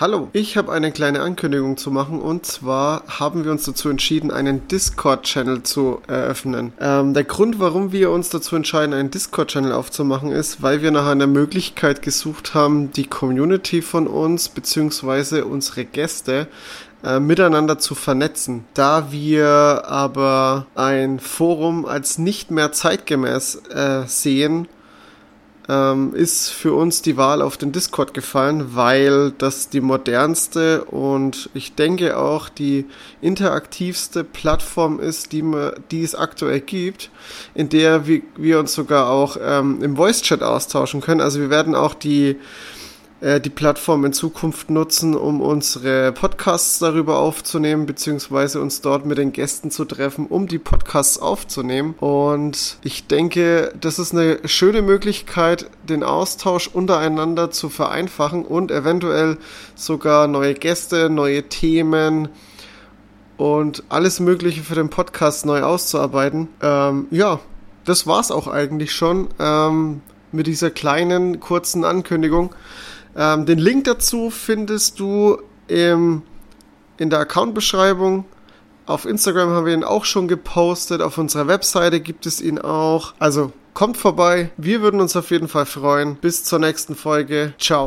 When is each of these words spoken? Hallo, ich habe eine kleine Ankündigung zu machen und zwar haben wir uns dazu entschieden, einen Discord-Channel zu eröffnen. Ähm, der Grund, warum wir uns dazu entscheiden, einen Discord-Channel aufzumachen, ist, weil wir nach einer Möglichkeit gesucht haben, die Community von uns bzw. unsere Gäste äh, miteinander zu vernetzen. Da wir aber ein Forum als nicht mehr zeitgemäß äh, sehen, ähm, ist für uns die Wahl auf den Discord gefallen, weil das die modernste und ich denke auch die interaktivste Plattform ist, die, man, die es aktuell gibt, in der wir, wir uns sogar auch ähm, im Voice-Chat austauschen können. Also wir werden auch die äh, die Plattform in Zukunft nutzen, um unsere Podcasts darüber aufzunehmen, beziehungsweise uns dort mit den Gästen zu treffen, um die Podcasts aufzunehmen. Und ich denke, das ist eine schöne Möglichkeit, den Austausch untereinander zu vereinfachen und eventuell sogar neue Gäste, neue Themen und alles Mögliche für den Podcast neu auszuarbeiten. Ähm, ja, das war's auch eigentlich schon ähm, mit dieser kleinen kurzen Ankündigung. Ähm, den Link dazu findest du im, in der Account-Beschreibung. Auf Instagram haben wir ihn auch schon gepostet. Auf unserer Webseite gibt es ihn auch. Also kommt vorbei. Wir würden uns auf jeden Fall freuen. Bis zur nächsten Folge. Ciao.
Hallo, 0.00 0.28
ich 0.32 0.56
habe 0.56 0.72
eine 0.72 0.90
kleine 0.90 1.22
Ankündigung 1.22 1.76
zu 1.76 1.92
machen 1.92 2.20
und 2.20 2.44
zwar 2.44 3.04
haben 3.06 3.44
wir 3.44 3.52
uns 3.52 3.62
dazu 3.62 3.88
entschieden, 3.88 4.32
einen 4.32 4.66
Discord-Channel 4.66 5.62
zu 5.62 6.00
eröffnen. 6.08 6.72
Ähm, 6.80 7.14
der 7.14 7.22
Grund, 7.22 7.60
warum 7.60 7.92
wir 7.92 8.10
uns 8.10 8.28
dazu 8.28 8.56
entscheiden, 8.56 8.92
einen 8.92 9.12
Discord-Channel 9.12 9.70
aufzumachen, 9.70 10.32
ist, 10.32 10.62
weil 10.62 10.82
wir 10.82 10.90
nach 10.90 11.06
einer 11.06 11.28
Möglichkeit 11.28 12.02
gesucht 12.02 12.54
haben, 12.54 12.90
die 12.90 13.06
Community 13.06 13.82
von 13.82 14.08
uns 14.08 14.48
bzw. 14.48 15.42
unsere 15.42 15.84
Gäste 15.84 16.48
äh, 17.04 17.20
miteinander 17.20 17.78
zu 17.78 17.94
vernetzen. 17.94 18.64
Da 18.74 19.12
wir 19.12 19.84
aber 19.86 20.66
ein 20.74 21.20
Forum 21.20 21.86
als 21.86 22.18
nicht 22.18 22.50
mehr 22.50 22.72
zeitgemäß 22.72 23.62
äh, 23.72 24.02
sehen, 24.08 24.66
ähm, 25.68 26.14
ist 26.14 26.50
für 26.50 26.74
uns 26.74 27.02
die 27.02 27.16
Wahl 27.16 27.40
auf 27.40 27.56
den 27.56 27.72
Discord 27.72 28.14
gefallen, 28.14 28.74
weil 28.74 29.32
das 29.32 29.68
die 29.68 29.80
modernste 29.80 30.84
und 30.84 31.48
ich 31.54 31.74
denke 31.74 32.18
auch 32.18 32.48
die 32.48 32.86
interaktivste 33.20 34.24
Plattform 34.24 35.00
ist, 35.00 35.32
die, 35.32 35.42
man, 35.42 35.72
die 35.90 36.02
es 36.02 36.14
aktuell 36.14 36.60
gibt, 36.60 37.10
in 37.54 37.68
der 37.68 38.06
wir, 38.06 38.22
wir 38.36 38.58
uns 38.58 38.74
sogar 38.74 39.08
auch 39.08 39.36
ähm, 39.40 39.82
im 39.82 39.96
Voice-Chat 39.96 40.42
austauschen 40.42 41.00
können. 41.00 41.20
Also 41.20 41.40
wir 41.40 41.50
werden 41.50 41.74
auch 41.74 41.94
die 41.94 42.36
äh, 43.24 43.40
die 43.40 43.50
Plattform 43.50 44.04
in 44.04 44.12
Zukunft 44.12 44.68
nutzen, 44.68 45.16
um 45.16 45.40
unsere 45.40 46.12
Podcasts 46.12 46.78
darüber 46.78 47.18
aufzunehmen, 47.18 47.86
beziehungsweise 47.86 48.60
uns 48.60 48.82
dort 48.82 49.06
mit 49.06 49.16
den 49.16 49.32
Gästen 49.32 49.70
zu 49.70 49.86
treffen, 49.86 50.26
um 50.26 50.46
die 50.46 50.58
Podcasts 50.58 51.18
aufzunehmen. 51.18 51.94
Und 52.00 52.76
ich 52.82 53.06
denke, 53.06 53.72
das 53.80 53.98
ist 53.98 54.12
eine 54.12 54.40
schöne 54.44 54.82
Möglichkeit, 54.82 55.70
den 55.88 56.02
Austausch 56.02 56.68
untereinander 56.68 57.50
zu 57.50 57.70
vereinfachen 57.70 58.44
und 58.44 58.70
eventuell 58.70 59.38
sogar 59.74 60.28
neue 60.28 60.52
Gäste, 60.52 61.08
neue 61.08 61.44
Themen 61.44 62.28
und 63.38 63.84
alles 63.88 64.20
Mögliche 64.20 64.62
für 64.62 64.74
den 64.74 64.90
Podcast 64.90 65.46
neu 65.46 65.62
auszuarbeiten. 65.62 66.48
Ähm, 66.60 67.06
ja, 67.10 67.40
das 67.86 68.06
war's 68.06 68.30
auch 68.30 68.48
eigentlich 68.48 68.92
schon 68.92 69.28
ähm, 69.38 70.02
mit 70.30 70.46
dieser 70.46 70.70
kleinen 70.70 71.40
kurzen 71.40 71.84
Ankündigung. 71.84 72.54
Ähm, 73.16 73.46
den 73.46 73.58
Link 73.58 73.84
dazu 73.84 74.30
findest 74.30 74.98
du 75.00 75.38
im, 75.68 76.22
in 76.98 77.10
der 77.10 77.20
Account-Beschreibung. 77.20 78.24
Auf 78.86 79.06
Instagram 79.06 79.50
haben 79.50 79.66
wir 79.66 79.74
ihn 79.74 79.84
auch 79.84 80.04
schon 80.04 80.28
gepostet. 80.28 81.00
Auf 81.00 81.16
unserer 81.16 81.48
Webseite 81.48 82.00
gibt 82.00 82.26
es 82.26 82.40
ihn 82.40 82.58
auch. 82.58 83.14
Also 83.18 83.52
kommt 83.72 83.96
vorbei. 83.96 84.50
Wir 84.56 84.82
würden 84.82 85.00
uns 85.00 85.16
auf 85.16 85.30
jeden 85.30 85.48
Fall 85.48 85.66
freuen. 85.66 86.16
Bis 86.16 86.44
zur 86.44 86.58
nächsten 86.58 86.94
Folge. 86.94 87.54
Ciao. 87.58 87.86